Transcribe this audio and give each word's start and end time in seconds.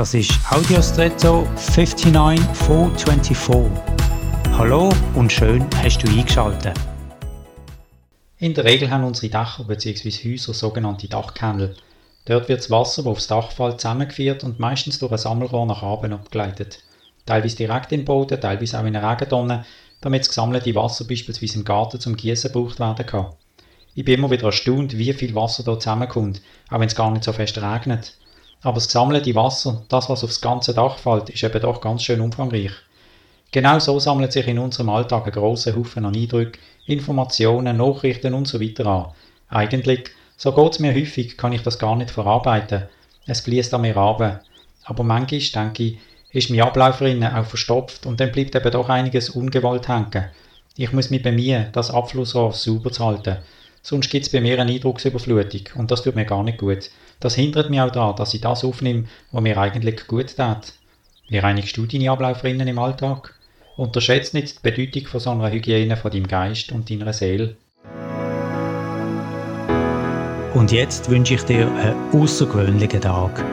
Das 0.00 0.14
ist 0.14 0.32
Audiostretto 0.50 1.46
59424. 1.56 3.70
Hallo 4.52 4.90
und 5.14 5.30
schön 5.30 5.66
hast 5.76 6.02
du 6.02 6.08
eingeschaltet. 6.08 6.72
In 8.38 8.54
der 8.54 8.64
Regel 8.64 8.90
haben 8.90 9.04
unsere 9.04 9.28
Dächer 9.28 9.64
bzw. 9.64 10.10
Häuser 10.10 10.54
sogenannte 10.54 11.06
Dachkennel. 11.06 11.76
Dort 12.24 12.48
wird 12.48 12.60
das 12.60 12.70
Wasser, 12.70 13.02
das 13.02 13.10
aufs 13.10 13.26
Dach 13.26 13.52
fällt, 13.52 13.82
zusammengeführt 13.82 14.42
und 14.42 14.58
meistens 14.58 14.98
durch 15.00 15.12
ein 15.12 15.18
Sammelrohr 15.18 15.66
nach 15.66 15.82
oben 15.82 16.14
abgeleitet. 16.14 16.82
Teilweise 17.26 17.56
direkt 17.56 17.90
den 17.90 18.06
Boden, 18.06 18.40
teilweise 18.40 18.80
auch 18.80 18.86
in 18.86 18.96
eine 18.96 19.06
Regentonne, 19.06 19.66
damit 20.00 20.22
das 20.22 20.30
gesammelte 20.30 20.74
Wasser 20.74 21.04
beispielsweise 21.04 21.58
im 21.58 21.66
Garten 21.66 22.00
zum 22.00 22.16
Gießen 22.16 22.50
gebraucht 22.50 22.80
werden 22.80 23.04
kann. 23.04 23.34
Ich 23.94 24.06
bin 24.06 24.14
immer 24.14 24.30
wieder 24.30 24.44
erstaunt, 24.44 24.96
wie 24.96 25.12
viel 25.12 25.34
Wasser 25.34 25.62
hier 25.62 25.78
zusammenkommt, 25.78 26.40
auch 26.70 26.80
wenn 26.80 26.88
es 26.88 26.94
gar 26.94 27.10
nicht 27.10 27.24
so 27.24 27.34
fest 27.34 27.58
regnet. 27.58 28.14
Aber 28.62 28.74
das 28.74 28.88
gesammelte 28.88 29.34
Wasser, 29.34 29.82
das 29.88 30.08
was 30.08 30.22
aufs 30.22 30.40
ganze 30.40 30.74
Dach 30.74 30.98
fällt, 30.98 31.30
ist 31.30 31.42
eben 31.42 31.60
doch 31.60 31.80
ganz 31.80 32.02
schön 32.02 32.20
umfangreich. 32.20 32.72
Genau 33.52 33.78
so 33.78 33.98
sammelt 33.98 34.32
sich 34.32 34.46
in 34.46 34.58
unserem 34.58 34.90
Alltag 34.90 35.26
ein 35.26 35.32
grosser 35.32 35.74
Haufen 35.74 36.04
an 36.04 36.14
Eindrücken, 36.14 36.60
Informationen, 36.86 37.76
Nachrichten 37.76 38.34
und 38.34 38.46
so 38.46 38.60
weiter 38.60 38.86
an. 38.86 39.06
Eigentlich, 39.48 40.10
so 40.36 40.52
geht 40.52 40.72
es 40.72 40.78
mir 40.78 40.94
häufig, 40.94 41.36
kann 41.36 41.52
ich 41.52 41.62
das 41.62 41.78
gar 41.78 41.96
nicht 41.96 42.10
verarbeiten. 42.10 42.84
Es 43.26 43.40
fließt 43.40 43.74
an 43.74 43.80
mir 43.80 43.96
runter. 43.96 44.42
Aber 44.84 45.02
manchmal, 45.02 45.40
denke 45.40 45.82
ich, 45.82 45.98
ist 46.32 46.50
mein 46.50 46.60
Ablauf 46.60 47.02
auch 47.02 47.44
verstopft 47.44 48.06
und 48.06 48.20
dann 48.20 48.30
bleibt 48.30 48.54
eben 48.54 48.70
doch 48.70 48.88
einiges 48.88 49.30
ungewollt 49.30 49.88
hängen. 49.88 50.26
Ich 50.76 50.92
muss 50.92 51.10
mich 51.10 51.22
bemühen, 51.22 51.68
das 51.72 51.90
Abflussrohr 51.90 52.52
sauber 52.52 52.92
zu 52.92 53.04
halten. 53.04 53.38
Sonst 53.82 54.10
gibt 54.10 54.26
es 54.26 54.32
bei 54.32 54.40
mir 54.40 54.60
eine 54.60 54.72
Eindrucksüberflutung 54.72 55.62
und 55.76 55.90
das 55.90 56.02
tut 56.02 56.14
mir 56.14 56.26
gar 56.26 56.42
nicht 56.42 56.58
gut. 56.58 56.90
Das 57.18 57.34
hindert 57.34 57.70
mich 57.70 57.80
auch 57.80 57.90
daran, 57.90 58.16
dass 58.16 58.34
ich 58.34 58.40
das 58.40 58.64
aufnehme, 58.64 59.04
was 59.32 59.42
mir 59.42 59.56
eigentlich 59.58 60.06
gut 60.06 60.36
tut. 60.36 60.72
Wie 61.28 61.38
reinigst 61.38 61.76
du 61.76 61.86
deine 61.86 62.10
Ablaufrinnen 62.10 62.68
im 62.68 62.78
Alltag? 62.78 63.34
Unterschätzt 63.76 64.34
nicht 64.34 64.58
die 64.58 64.70
Bedeutung 64.70 65.06
von 65.06 65.20
so 65.20 65.30
einer 65.30 65.50
Hygiene 65.50 65.96
von 65.96 66.10
deinem 66.10 66.26
Geist 66.26 66.72
und 66.72 66.90
deiner 66.90 67.12
Seele. 67.12 67.56
Und 70.54 70.72
jetzt 70.72 71.08
wünsche 71.08 71.34
ich 71.34 71.42
dir 71.42 71.70
einen 71.72 72.10
außergewöhnlichen 72.12 73.00
Tag. 73.00 73.44